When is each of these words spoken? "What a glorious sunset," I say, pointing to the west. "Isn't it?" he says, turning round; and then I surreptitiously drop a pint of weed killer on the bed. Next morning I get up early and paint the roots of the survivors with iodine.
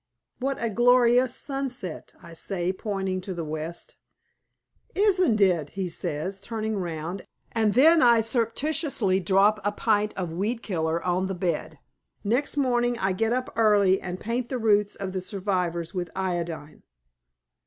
"What 0.39 0.57
a 0.59 0.71
glorious 0.71 1.35
sunset," 1.35 2.15
I 2.23 2.33
say, 2.33 2.73
pointing 2.73 3.21
to 3.21 3.35
the 3.35 3.45
west. 3.45 3.97
"Isn't 4.95 5.39
it?" 5.39 5.69
he 5.77 5.89
says, 5.89 6.41
turning 6.41 6.77
round; 6.79 7.27
and 7.51 7.75
then 7.75 8.01
I 8.01 8.21
surreptitiously 8.21 9.19
drop 9.19 9.59
a 9.63 9.71
pint 9.71 10.15
of 10.17 10.33
weed 10.33 10.63
killer 10.63 11.03
on 11.03 11.27
the 11.27 11.35
bed. 11.35 11.77
Next 12.23 12.57
morning 12.57 12.97
I 12.97 13.11
get 13.11 13.31
up 13.31 13.53
early 13.55 14.01
and 14.01 14.19
paint 14.19 14.49
the 14.49 14.57
roots 14.57 14.95
of 14.95 15.11
the 15.13 15.21
survivors 15.21 15.93
with 15.93 16.09
iodine. 16.15 16.81